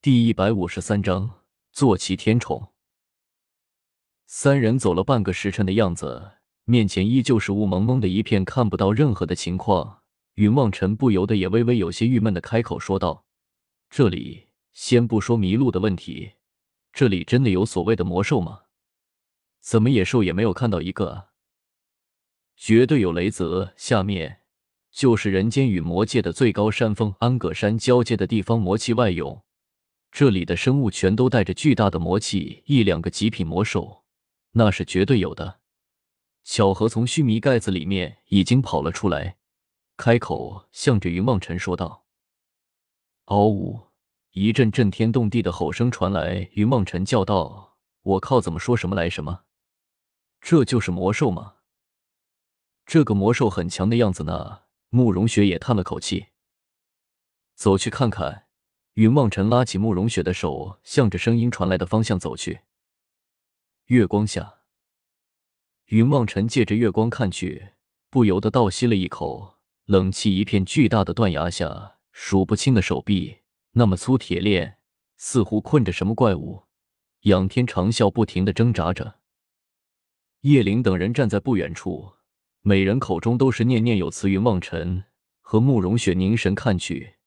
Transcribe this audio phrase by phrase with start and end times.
[0.00, 1.40] 第一百五十三章
[1.72, 2.72] 坐骑天宠。
[4.26, 10.02] 三人走了半个时辰的样子，面前依旧是雾蒙蒙的一片，看不到任何的情况。
[10.34, 13.26] 云望尘不由得也微微有些郁闷的开口说道
[13.90, 16.34] ：“这里先不说迷路的问题，
[16.92, 18.60] 这里真的有所谓的魔兽吗？
[19.60, 21.30] 怎么野兽也没有看到一个？
[22.56, 24.42] 绝对有雷泽，下面。”
[24.94, 29.42] 就是人间与魔界的最高山峰安格山交界的地方，魔气外涌。
[30.10, 34.04] 这里的生物全都带着巨大的魔气，一两个极品魔兽
[34.52, 35.60] 那是绝对有的。
[36.42, 39.36] 小何从须弥盖子里面已经跑了出来，
[39.96, 42.06] 开口向着云梦辰说道
[43.26, 43.88] ：“嗷呜！”
[44.32, 48.40] 一阵震天动地的吼声传来，云梦辰叫道：“我靠！
[48.40, 49.44] 怎么说什么来什么？
[50.40, 51.56] 这就是魔兽吗？
[52.86, 56.28] 这个魔兽很强的样子呢。”慕容雪也叹了口气，
[57.54, 58.47] 走去看看。
[58.98, 62.62] 云望尘拉起慕容雪的手，向着声音传来的方向走去。
[63.84, 64.54] 月光下，
[65.86, 67.74] 云望尘借着月光看去，
[68.10, 70.36] 不由得倒吸了一口冷气。
[70.36, 73.36] 一片巨大的断崖下，数不清的手臂，
[73.74, 74.78] 那么粗铁链，
[75.16, 76.64] 似乎困着什么怪物。
[77.20, 79.20] 仰天长啸，不停的挣扎着。
[80.40, 82.14] 叶灵等人站在不远处。
[82.62, 84.28] 每人口中都是念念有词。
[84.28, 85.04] 云望尘
[85.40, 87.17] 和慕容雪凝神看去，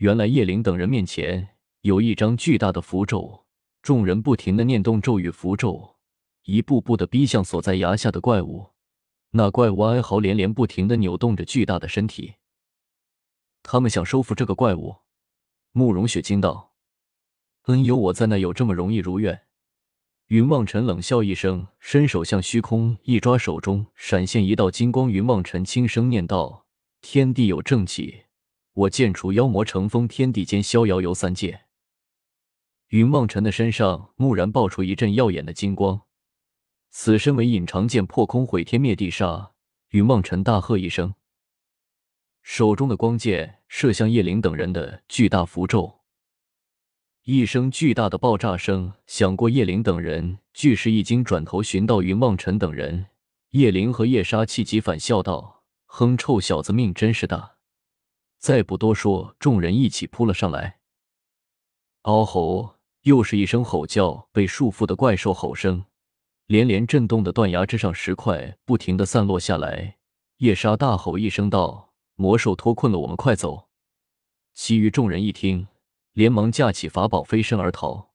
[0.00, 3.44] 原来叶灵等人面前有一张巨大的符咒，
[3.82, 5.96] 众人不停的念动咒语，符咒
[6.44, 8.70] 一步步的逼向所在崖下的怪物。
[9.32, 12.36] 那怪物哀嚎连连，不停的扭动着巨大的身体。
[13.62, 14.96] 他们想收服这个怪物。
[15.72, 16.72] 慕容雪惊道
[17.68, 19.42] ：“恩，有我在，那有这么容易如愿？”
[20.28, 25.10] 云望尘冷笑一声，伸手向虚空一抓，手中闪现一道金光。
[25.10, 26.64] 云望尘轻声念道
[27.02, 28.22] ：“天地有正气，
[28.80, 31.62] 我剑除妖魔成风，天地间逍遥游三界。”
[32.88, 36.00] 云望尘的身上蓦然爆出一阵耀眼的金光，
[36.90, 39.52] 此身为隐藏剑，破空毁天灭地杀。
[39.90, 41.14] 云望尘大喝一声，
[42.42, 46.00] 手中的光剑射向叶灵等人的巨大符咒。
[47.24, 53.08] 一声巨大的爆炸声响过，叶灵等人俱是一惊，转头寻到云望尘等人。
[53.50, 57.56] 叶灵和叶莎气急，反笑道：“哼，臭小子命真是大！”
[58.40, 60.80] 再不多说，众人一起扑了上来。
[62.02, 62.76] 嗷吼！
[63.02, 65.84] 又是一声吼叫，被束缚的怪兽吼声，
[66.46, 69.98] 连连震动的断崖之上，石块不停的散落下来。
[70.38, 73.68] 夜莎大吼一声道：“魔兽脱困了，我们快走！”
[74.54, 75.68] 其余众人一听。
[76.12, 78.10] 连忙架起法宝飞身而逃。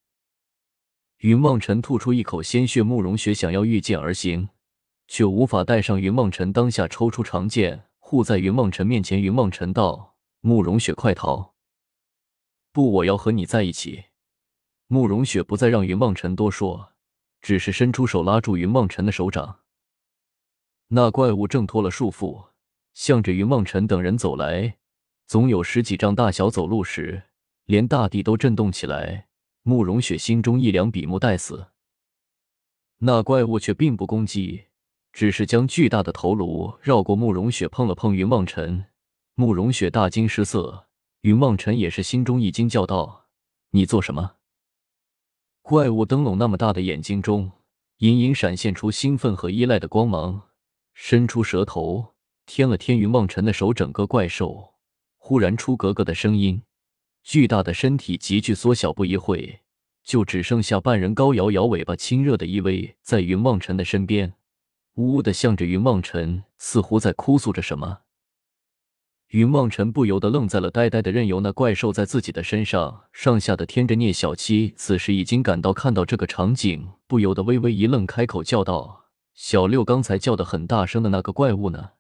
[1.19, 4.50] 云望尘吐出一口鲜血，慕容雪想要御剑而行，
[5.08, 6.00] 却无法带上。
[6.00, 9.22] 云望尘当下抽出长剑护在云望尘面前。
[9.22, 10.15] 云望尘道
[10.46, 11.56] ：“慕容雪，快逃！”
[12.72, 14.06] 不，我要和你在一起。
[14.86, 16.94] 慕容雪不再让云望尘多说，
[17.42, 19.62] 只是伸出手拉住云望尘的手掌。
[20.90, 22.50] 那怪物挣脱了束缚，
[22.94, 24.78] 向着云望尘等人走来，
[25.26, 27.24] 总有十几丈大小，走路时。
[27.64, 29.28] 连大地都震动起来，
[29.64, 31.70] 慕容雪心中一凉，笔目待死。
[33.00, 34.66] 那怪物却并不攻击，
[35.12, 38.86] 只是将巨大的头颅绕过慕容雪，碰了碰云望尘。
[39.38, 40.88] 慕容雪大惊失色，
[41.19, 43.25] 云望尘也是心中一惊，叫道
[43.72, 44.35] ：“你做什么？”
[45.62, 47.51] 怪物灯笼那么大的眼睛中，
[47.97, 50.44] 隐隐闪现出兴奋和依赖的光芒，
[50.94, 52.13] 伸出舌头
[52.46, 53.73] 舔了舔云望尘的手。
[53.73, 54.75] 整个怪兽
[55.18, 56.62] 忽然出咯咯的声音。
[57.22, 59.59] 巨大的身体急剧缩小，不一会
[60.02, 64.35] 就只剩下半人高，摇摇尾巴，亲热的依偎在云望尘的身边，
[64.94, 68.03] 呜呜的向着云望尘，似乎在哭诉着什么。
[69.30, 73.96] 云望尘不由得愣在了，呆呆的任由那怪兽在自己的身上上下的添着。
[73.96, 81.91] 聂小七此时已经感到，看到这个场景，不由得微微一愣，开口叫道：“小六，刚才叫的很大声的那个怪物呢？”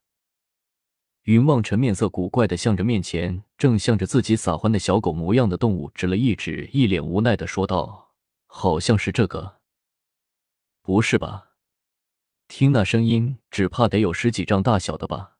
[1.23, 8.13] 云望尘面色古怪的向着面前正向着自己撒欢的小狗模样的动物指了一指，一脸无奈的说道
[8.45, 9.55] ：“好像是这个，
[10.83, 11.53] 不是吧？
[12.47, 15.37] 听那声音，只怕得有十几丈大小的吧？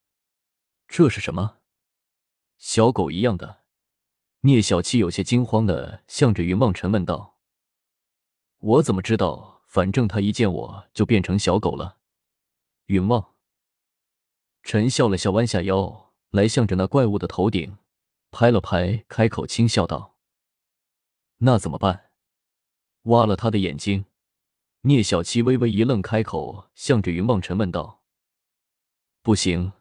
[0.87, 1.57] 这是什么？
[2.57, 3.63] 小狗一样的？”
[4.41, 7.39] 聂小七有些惊慌的向着云梦尘问道
[8.59, 9.63] ：“我怎么知道？
[9.67, 11.97] 反正他一见我就变成小狗了。”
[12.87, 13.33] 云望。
[14.63, 17.77] 陈笑了笑，弯下腰来，向着那怪物的头顶
[18.31, 20.15] 拍了拍，开口轻笑道
[21.39, 22.11] ：“那怎么办？
[23.03, 24.05] 挖了他的眼睛？”
[24.81, 28.03] 聂小七微微一愣，开口向着云梦尘问道
[29.23, 29.73] ：“不行，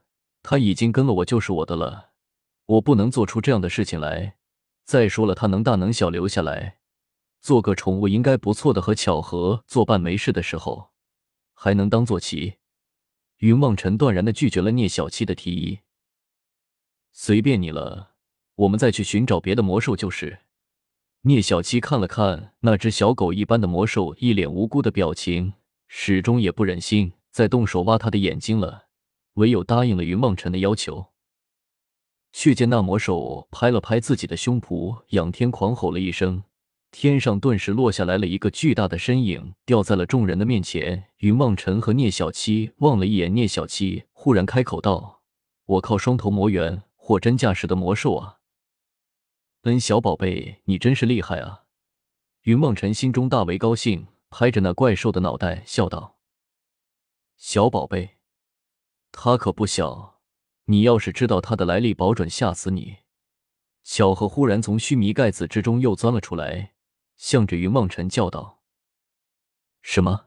[0.42, 2.13] 他已经跟了我，就是我的了，
[2.66, 4.36] 我不能做出这样的事情来。
[4.84, 6.78] 再说了，他能大能小，留下来
[7.40, 10.90] 做个宠物应该不错的，和巧合作伴没事的时候，
[11.54, 12.56] 还能当坐骑。
[13.38, 15.80] 云梦辰断然的拒绝了聂小七的提议。
[17.12, 18.12] 随便你了，
[18.56, 20.40] 我们再去寻找别的魔兽就是。
[21.22, 25.54] 聂小七看了看那只小狗一般的魔兽，一脸无辜的表情，
[25.88, 28.88] 始终也不忍心再动手挖他的眼睛了，
[29.34, 31.13] 唯有答应了云梦辰的要求。
[32.36, 36.42] 却见那魔兽拍了拍自己的胸脯，仰天狂吼了一声。
[36.90, 41.04] 天上顿时落下来了一个巨大的身影，掉在了众人的面前。
[41.18, 45.22] 云望尘和聂小七望了一眼聂小七，忽然开口道
[45.64, 48.40] ：“我靠，双头魔猿，货真价实的魔兽啊！”
[49.62, 51.62] 恩，小宝贝，你真是厉害啊！
[52.42, 56.16] 云梦尘心中大为高兴，拍着那怪兽的脑袋笑道
[57.38, 58.16] ：“小宝贝，
[59.12, 60.13] 他可不小，
[60.64, 62.98] 你要是知道他的来历，保准吓死你。”
[63.82, 66.72] 小何忽然从须弥盖子之中又钻了出来。
[67.16, 68.60] 向着云望尘叫道
[69.82, 70.26] ：“什么？”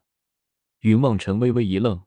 [0.80, 2.04] 云望尘微微一愣，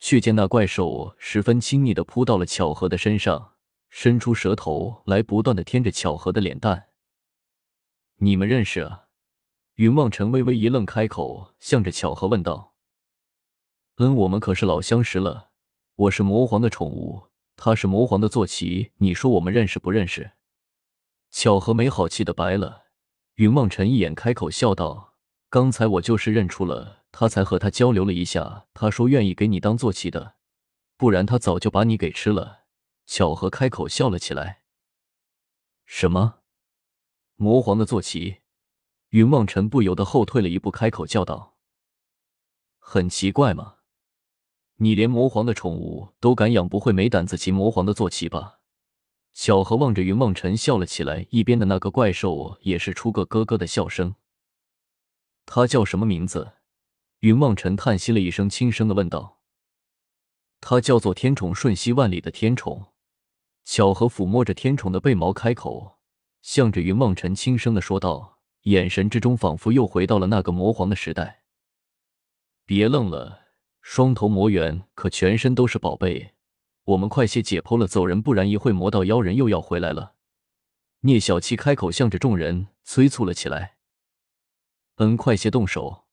[0.00, 3.54] 却见那怪兽十分亲昵的扑到了巧合的身上，
[3.88, 6.88] 伸出舌头来，不断的舔着巧合的脸蛋。
[8.18, 9.04] “你们认识啊？”
[9.76, 12.74] 云望尘微微一愣，开口向着巧合问道
[13.98, 15.52] ：“嗯，我们可是老相识了。
[15.94, 17.27] 我是魔皇的宠物，
[17.60, 20.30] 他是魔皇的坐骑，你说我们认识不认识？”
[21.28, 22.86] 巧合没好气的白了。
[23.34, 25.16] 云望尘一眼开口笑道
[25.50, 28.66] ：“刚才我就是认出了他，才和他交流了一下。
[28.72, 30.36] 他说愿意给你当坐骑的，
[30.96, 32.64] 不然他早就把你给吃了。”
[33.06, 34.62] 巧合开口笑了起来。
[35.84, 36.40] 什么？
[37.36, 38.38] 魔皇的坐骑？
[39.08, 41.56] 云望尘不由得后退了一步，开口叫道
[42.78, 43.77] ：“很奇怪吗？
[44.78, 48.58] 你连魔皇的宠物都敢养，不会没胆子骑魔皇的坐骑吧？”
[49.34, 54.16] 小何望着云梦辰笑了起来，一边的那个怪兽也是出个咯咯的笑声。
[55.46, 56.54] 他叫什么名字？
[57.20, 59.40] 云梦辰叹息了一声，轻声的问道
[60.60, 62.86] ：“他叫做天宠，瞬息万里的天宠。”
[63.64, 65.98] 小何抚摸着天宠的背毛，开口
[66.42, 71.44] 向着云梦辰轻声的说道，眼神之中仿佛又回到了那个魔皇的时代。
[72.64, 73.47] 别愣了，
[73.80, 76.34] 双头魔猿可全身都是宝贝。
[76.84, 80.14] 我们快些解剖了，走人，不然一会魔道妖人又要回来了。
[81.00, 83.76] 聂小七开口，向着众人催促了起来
[84.96, 86.06] ：“嗯，快些动手！”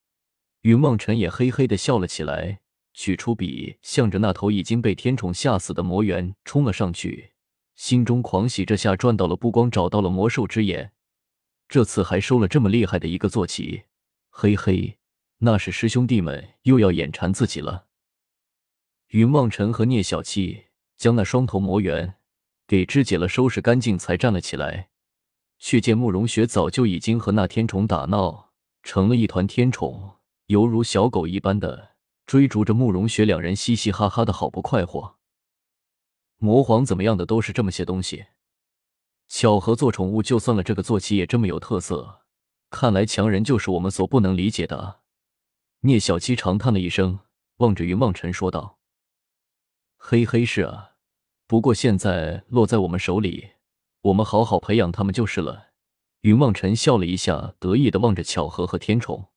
[0.62, 2.60] 云梦辰也嘿嘿的笑了起来，
[2.94, 7.32] 取出笔，向着那头已经被天宠吓死的魔猿冲了上去，
[7.76, 8.66] 心中狂喜。
[8.66, 10.92] 这下赚到了，不光找到了魔兽之眼，
[11.70, 13.84] 这次还收了这么厉害的一个坐骑。
[14.30, 14.98] 嘿嘿，
[15.46, 17.86] 那是师兄弟们又要眼馋自己了。
[19.10, 20.66] 云望尘和聂小七
[20.98, 22.16] 将那双头魔猿
[22.66, 24.90] 给肢解了，收拾干净，才站了起来。
[25.60, 30.16] 却见慕容雪早就已经和那天宠打闹成了一团，天宠
[30.48, 31.92] 犹如小狗一般的
[32.26, 35.18] 追逐着慕容雪，两人嘻嘻哈哈的好不快活。
[36.38, 38.26] 魔皇怎么样的都是这么些东西，
[39.28, 42.22] 巧合做宠物就算了，这个坐骑也这么有特色，
[42.72, 45.05] 看来强人就是我们所不能理解的。
[45.86, 47.20] 聂小七长叹了一声，
[47.58, 48.80] 望着云望尘说道。
[49.98, 50.94] 嘿嘿，是啊，
[51.46, 53.52] 不过现在落在我们手里，
[54.02, 55.68] 我们好好培养他们就是了。
[56.22, 59.30] 云望尘笑了一下，得意的望着巧合和天宠。